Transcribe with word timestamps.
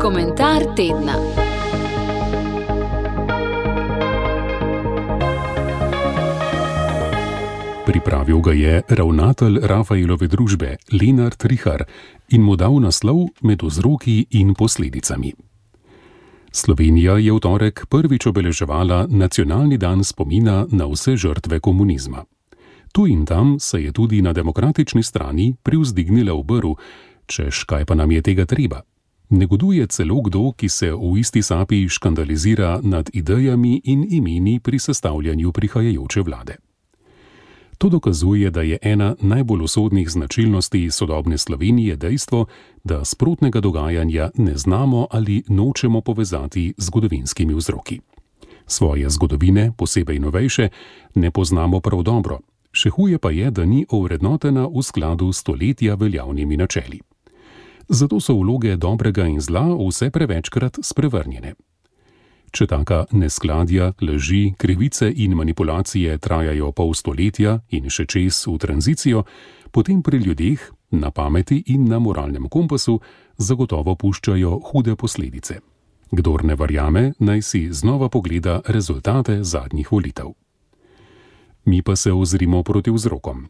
Komentar 0.00 0.62
tedna. 0.76 1.14
Pripravil 7.86 8.40
ga 8.40 8.52
je 8.52 8.82
ravnatelj 8.88 9.58
Rafaelove 9.62 10.28
družbe 10.28 10.76
Lenard 10.92 11.44
Rihar 11.44 11.84
in 12.28 12.42
mu 12.42 12.56
dal 12.56 12.80
naslov 12.80 13.28
med 13.42 13.62
vzroki 13.62 14.26
in 14.30 14.54
posledicami. 14.54 15.32
Slovenija 16.52 17.18
je 17.18 17.32
v 17.32 17.40
torek 17.40 17.86
prvič 17.88 18.26
obeleževala 18.26 19.06
nacionalni 19.10 19.76
dan 19.78 20.04
spomina 20.04 20.66
na 20.70 20.86
vse 20.88 21.16
žrtve 21.16 21.60
komunizma. 21.60 22.24
Tu 22.92 23.06
in 23.06 23.26
tam 23.26 23.60
se 23.60 23.82
je 23.82 23.92
tudi 23.92 24.22
na 24.22 24.32
demokratični 24.32 25.02
strani 25.02 25.54
privzdignila 25.62 26.32
v 26.32 26.42
brv, 26.42 26.72
češ 27.28 27.64
kaj 27.64 27.84
pa 27.84 27.94
nam 27.94 28.10
je 28.10 28.22
tega 28.22 28.46
treba. 28.46 28.82
Negoduje 29.30 29.86
celo 29.86 30.22
kdo, 30.24 30.52
ki 30.56 30.68
se 30.68 30.92
v 30.92 31.18
isti 31.20 31.42
sapi 31.42 31.88
škandalizira 31.88 32.80
nad 32.82 33.10
idejami 33.12 33.80
in 33.84 34.06
imeni 34.10 34.60
pri 34.60 34.78
sestavljanju 34.78 35.52
prihajajoče 35.52 36.22
vlade. 36.22 36.56
To 37.78 37.88
dokazuje, 37.88 38.50
da 38.50 38.62
je 38.62 38.78
ena 38.82 39.14
najbolj 39.20 39.62
usodnih 39.62 40.10
značilnosti 40.10 40.90
sodobne 40.90 41.38
Slovenije 41.38 41.96
dejstvo, 41.96 42.46
da 42.84 43.04
sprotnega 43.04 43.60
dogajanja 43.60 44.30
ne 44.36 44.56
znamo 44.56 45.06
ali 45.10 45.42
nočemo 45.48 46.00
povezati 46.00 46.74
z 46.76 46.84
zgodovinskimi 46.84 47.54
vzroki. 47.54 48.00
Svoje 48.66 49.10
zgodovine, 49.10 49.72
posebej 49.76 50.18
novejše, 50.18 50.68
ne 51.14 51.30
poznamo 51.30 51.80
prav 51.80 52.02
dobro, 52.02 52.38
še 52.72 52.90
huje 52.90 53.18
pa 53.18 53.30
je, 53.30 53.50
da 53.50 53.64
ni 53.64 53.86
ovrednotena 53.88 54.66
v 54.66 54.82
skladu 54.82 55.32
s 55.32 55.40
stoletja 55.40 55.94
veljavnimi 55.94 56.56
načeli. 56.56 57.00
Zato 57.88 58.20
so 58.20 58.34
vloge 58.36 58.76
dobrega 58.76 59.26
in 59.26 59.40
zla 59.40 59.64
vse 59.72 60.10
prevečkrat 60.10 60.78
sprevrnjene. 60.82 61.54
Če 62.52 62.66
taka 62.66 63.04
neskladja, 63.12 63.92
laži, 64.00 64.54
krivice 64.56 65.08
in 65.08 65.34
manipulacije 65.36 66.18
trajajo 66.18 66.72
pol 66.72 66.94
stoletja 66.94 67.58
in 67.76 67.88
še 67.92 68.06
čez 68.08 68.46
v 68.48 68.56
tranzicijo, 68.60 69.24
potem 69.72 70.02
pri 70.02 70.20
ljudeh, 70.24 70.60
na 70.90 71.10
pameti 71.10 71.62
in 71.66 71.84
na 71.88 71.98
moralnem 72.00 72.48
kompasu 72.48 73.00
zagotovo 73.36 73.96
puščajo 73.96 74.60
hude 74.70 74.96
posledice. 74.96 75.60
Kdor 76.10 76.44
ne 76.44 76.56
verjame, 76.56 77.12
naj 77.20 77.42
si 77.42 77.68
znova 77.72 78.08
pogleda 78.08 78.62
rezultate 78.66 79.44
zadnjih 79.44 79.92
volitev. 79.92 80.32
Mi 81.64 81.82
pa 81.82 81.96
se 81.96 82.12
ozrimo 82.12 82.62
proti 82.62 82.90
vzrokom. 82.90 83.48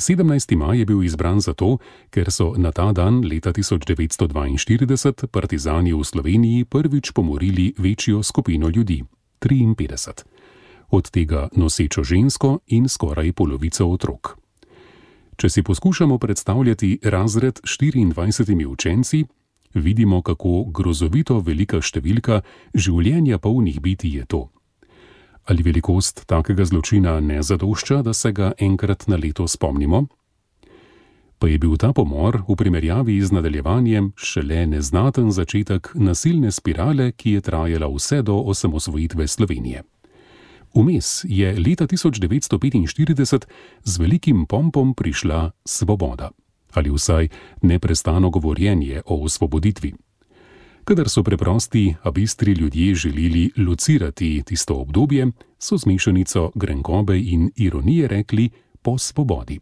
17. 0.00 0.56
maj 0.56 0.78
je 0.78 0.86
bil 0.86 1.02
izbran 1.04 1.40
zato, 1.40 1.78
ker 2.10 2.32
so 2.32 2.54
na 2.56 2.72
ta 2.72 2.92
dan 2.92 3.20
leta 3.20 3.52
1942 3.52 5.26
partizani 5.26 5.92
v 5.92 6.04
Sloveniji 6.04 6.64
prvič 6.64 7.12
pomorili 7.12 7.74
večjo 7.78 8.22
skupino 8.22 8.68
ljudi- 8.68 9.04
53, 9.40 10.24
od 10.90 11.10
tega 11.10 11.48
nosečo 11.56 12.04
žensko 12.04 12.58
in 12.66 12.88
skoraj 12.88 13.32
polovico 13.32 13.86
otrok. 13.86 14.38
Če 15.36 15.48
si 15.48 15.62
poskušamo 15.62 16.18
predstavljati 16.18 16.98
razred 17.02 17.60
s 17.64 17.78
24 17.78 18.66
učenci, 18.66 19.24
vidimo, 19.74 20.22
kako 20.22 20.64
grozovito 20.64 21.40
velika 21.40 21.80
številka 21.80 22.40
življenja 22.74 23.38
polnih 23.38 23.80
biti 23.80 24.08
je 24.08 24.24
to. 24.26 24.50
Ali 25.50 25.62
velikost 25.62 26.26
takega 26.26 26.64
zločina 26.64 27.20
ne 27.20 27.42
zadošča, 27.42 28.02
da 28.02 28.12
se 28.14 28.30
ga 28.32 28.52
enkrat 28.58 29.08
na 29.08 29.16
leto 29.16 29.48
spomnimo? 29.48 30.06
Pa 31.38 31.48
je 31.48 31.58
bil 31.58 31.74
ta 31.76 31.92
pomor 31.92 32.42
v 32.48 32.54
primerjavi 32.56 33.16
z 33.22 33.32
nadaljevanjem 33.32 34.12
šele 34.16 34.66
neznaten 34.66 35.32
začetek 35.32 35.90
nasilne 35.94 36.52
spirale, 36.54 37.10
ki 37.12 37.32
je 37.32 37.40
trajala 37.40 37.88
vse 37.90 38.22
do 38.22 38.36
osamosvojitve 38.52 39.26
Slovenije. 39.26 39.82
Vmes 40.74 41.24
je 41.24 41.50
leta 41.58 41.86
1945 41.86 43.48
z 43.84 43.98
velikim 43.98 44.46
pompom 44.46 44.94
prišla 44.94 45.50
svoboda 45.64 46.30
ali 46.72 46.90
vsaj 46.90 47.28
neprestano 47.62 48.30
govorjenje 48.30 49.02
o 49.06 49.24
osvoboditvi. 49.24 49.94
Kadar 50.84 51.08
so 51.08 51.22
preprosti, 51.22 51.94
a 52.02 52.10
bistri 52.10 52.52
ljudje 52.52 52.94
želeli 52.94 53.50
locirati 53.56 54.42
tisto 54.46 54.74
obdobje, 54.74 55.26
so 55.58 55.78
z 55.78 55.86
mešanico 55.86 56.50
grenkobe 56.54 57.18
in 57.18 57.50
ironije 57.56 58.08
rekli 58.08 58.50
po 58.82 58.98
svobodi. 58.98 59.60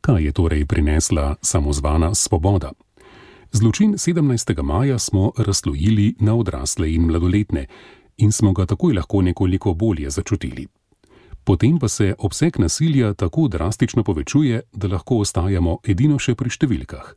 Kaj 0.00 0.24
je 0.24 0.32
torej 0.32 0.66
prinesla 0.66 1.34
samozvana 1.42 2.14
svoboda? 2.14 2.72
Zločin 3.52 3.92
17. 3.92 4.62
maja 4.62 4.98
smo 4.98 5.32
razlojili 5.38 6.14
na 6.20 6.34
odrasle 6.34 6.94
in 6.94 7.02
mladoletne 7.02 7.66
in 8.16 8.32
smo 8.32 8.52
ga 8.52 8.66
takoj 8.66 8.94
lahko 8.94 9.22
nekoliko 9.22 9.74
bolje 9.74 10.10
začutili. 10.10 10.66
Potem 11.44 11.78
pa 11.78 11.88
se 11.88 12.14
obseg 12.18 12.58
nasilja 12.58 13.14
tako 13.14 13.48
drastično 13.48 14.04
povečuje, 14.04 14.60
da 14.72 14.88
lahko 14.88 15.16
ostajamo 15.16 15.78
edino 15.84 16.18
še 16.18 16.34
pri 16.34 16.50
številkah 16.50 17.14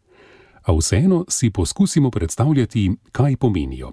a 0.61 0.73
vseeno 0.77 1.25
si 1.29 1.49
poskusimo 1.49 2.11
predstavljati, 2.11 2.91
kaj 3.11 3.37
pomenijo, 3.37 3.91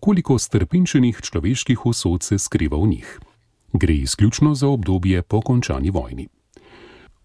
koliko 0.00 0.38
strpinčenih 0.38 1.20
človeških 1.22 1.86
usod 1.86 2.22
se 2.22 2.38
skriva 2.38 2.76
v 2.76 2.86
njih. 2.86 3.20
Gre 3.72 3.94
izključno 3.94 4.54
za 4.54 4.68
obdobje 4.68 5.22
po 5.22 5.40
končani 5.40 5.90
vojni. 5.90 6.28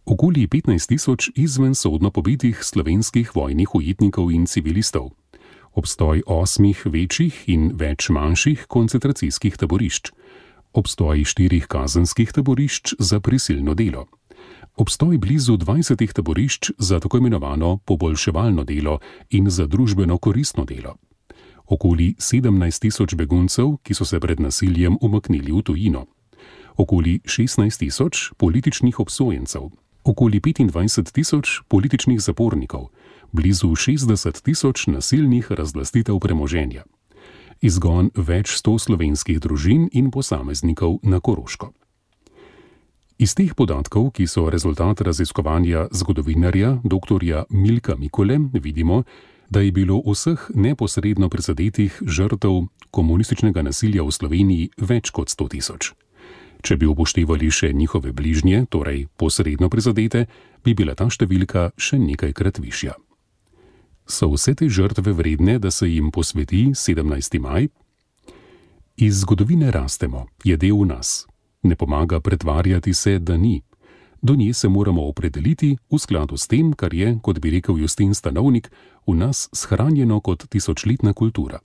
Okoli 0.06 0.48
15 0.48 0.88
tisoč 0.88 1.30
izven 1.36 1.76
sodno 1.76 2.12
pobitih 2.12 2.60
slovenskih 2.64 3.36
vojnih 3.36 3.76
ujetnikov 3.76 4.32
in 4.32 4.46
civilistov, 4.46 5.10
obstoj 5.74 6.22
osmih 6.28 6.86
večjih 6.86 7.44
in 7.48 7.72
več 7.74 8.10
manjših 8.10 8.66
koncentracijskih 8.68 9.58
taborišč, 9.58 10.12
obstoj 10.74 11.24
štirih 11.24 11.68
kazenskih 11.68 12.32
taborišč 12.32 12.94
za 13.00 13.20
prisilno 13.20 13.74
delo 13.74 14.06
obstoj 14.76 15.18
blizu 15.18 15.58
20 15.58 16.14
taborišč 16.14 16.72
za 16.78 17.00
tako 17.00 17.18
imenovano 17.18 17.78
poboljševalno 17.78 18.64
delo 18.64 19.00
in 19.30 19.50
za 19.50 19.68
družbeno 19.68 20.18
koristno 20.18 20.66
delo. 20.66 20.96
Okoli 21.66 22.16
17 22.20 22.82
tisoč 22.82 23.16
beguncev, 23.16 23.78
ki 23.84 23.94
so 23.94 24.06
se 24.06 24.20
pred 24.20 24.40
nasiljem 24.40 24.98
umaknili 25.02 25.52
v 25.52 25.62
tujino. 25.62 26.06
Okoli 26.78 27.20
16 27.26 27.80
tisoč 27.80 28.32
političnih 28.38 29.00
obsojencev. 29.00 29.70
Okoli 30.04 30.40
25 30.40 31.12
tisoč 31.12 31.62
političnih 31.68 32.22
zapornikov. 32.22 32.90
Blizu 33.32 33.68
60 33.68 34.42
tisoč 34.44 34.88
nasilnih 34.88 35.52
razlastitev 35.52 36.20
premoženja. 36.20 36.84
Izgon 37.62 38.12
več 38.16 38.52
sto 38.60 38.78
slovenskih 38.80 39.40
družin 39.40 39.90
in 39.92 40.12
posameznikov 40.12 41.00
na 41.04 41.20
Koroško. 41.20 41.72
Iz 43.16 43.32
teh 43.32 43.54
podatkov, 43.56 44.12
ki 44.12 44.28
so 44.28 44.50
rezultat 44.52 45.00
raziskovanja 45.02 45.88
zgodovinarja 45.92 46.82
dr. 46.84 47.48
Milka 47.50 47.96
Mikole, 47.96 48.40
vidimo, 48.54 49.04
da 49.50 49.62
je 49.62 49.72
bilo 49.72 50.02
vseh 50.04 50.52
neposredno 50.56 51.30
prizadetih 51.30 52.02
žrtev 52.06 52.68
komunističnega 52.92 53.62
nasilja 53.62 54.04
v 54.04 54.12
Sloveniji 54.12 54.70
več 54.78 55.14
kot 55.16 55.32
100 55.32 55.48
tisoč. 55.48 55.94
Če 56.60 56.76
bi 56.76 56.90
upoštevali 56.92 57.48
še 57.52 57.72
njihove 57.74 58.12
bližnje, 58.12 58.66
torej 58.68 59.08
posredno 59.16 59.70
prizadete, 59.70 60.26
bi 60.66 60.74
bila 60.74 60.96
ta 60.96 61.08
številka 61.08 61.72
še 61.78 62.02
nekajkrat 62.02 62.60
višja. 62.60 62.98
So 64.12 64.28
vse 64.34 64.58
te 64.60 64.68
žrtve 64.68 65.16
vredne, 65.16 65.56
da 65.60 65.72
se 65.72 65.88
jim 65.88 66.12
posveti 66.12 66.74
17. 66.76 67.40
maj? 67.40 67.70
Iz 68.98 69.24
zgodovine 69.24 69.72
rastemo, 69.72 70.28
je 70.44 70.58
del 70.58 70.84
nas, 70.84 71.24
ne 71.66 71.76
pomaga 71.76 72.20
pretvarjati 72.20 72.94
se, 72.94 73.20
da 73.20 73.38
ni. 73.38 73.62
Do 74.22 74.36
nje 74.36 74.54
se 74.54 74.70
moramo 74.70 75.08
opredeliti 75.08 75.78
v 75.92 75.98
skladu 76.00 76.38
s 76.38 76.48
tem, 76.48 76.74
kar 76.74 76.94
je, 76.94 77.20
kot 77.22 77.40
bi 77.40 77.52
rekel 77.52 77.80
Justin 77.80 78.14
Stanovnik, 78.14 78.72
v 79.08 79.16
nas 79.16 79.50
shranjeno 79.54 80.20
kot 80.20 80.48
tisočletna 80.50 81.14
kultura. 81.14 81.60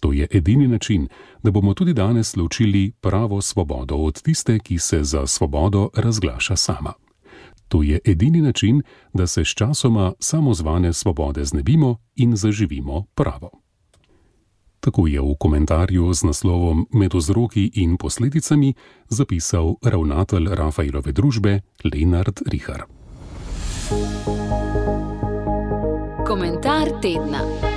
To 0.00 0.12
je 0.12 0.28
edini 0.32 0.68
način, 0.68 1.08
da 1.42 1.50
bomo 1.50 1.74
tudi 1.74 1.92
danes 1.92 2.36
ločili 2.36 2.92
pravo 3.00 3.40
svobodo 3.40 3.96
od 3.96 4.22
tiste, 4.22 4.58
ki 4.58 4.78
se 4.78 5.04
za 5.04 5.26
svobodo 5.26 5.88
razglaša 5.94 6.56
sama. 6.56 6.92
To 7.68 7.82
je 7.82 7.98
edini 8.04 8.40
način, 8.40 8.82
da 9.12 9.26
se 9.26 9.44
s 9.44 9.48
časoma 9.48 10.12
samozvane 10.20 10.92
svobode 10.92 11.44
znebimo 11.44 11.96
in 12.16 12.36
zaživimo 12.36 13.04
pravo. 13.14 13.63
Tako 14.84 15.06
je 15.06 15.20
v 15.20 15.34
komentarju 15.40 16.12
z 16.12 16.28
naslovom 16.28 16.86
Med 16.92 17.14
vzroki 17.14 17.70
in 17.74 17.96
posledicami 17.96 18.74
zapisal 19.08 19.80
ravnatelj 19.80 20.52
Rafaelove 20.52 21.12
družbe 21.12 21.60
Lenard 21.84 22.44
Rihar. 22.44 22.84
Komentar 26.26 27.00
tedna. 27.00 27.73